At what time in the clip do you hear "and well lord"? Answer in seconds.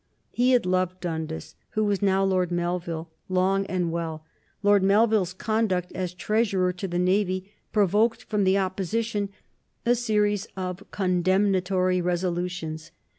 3.67-4.81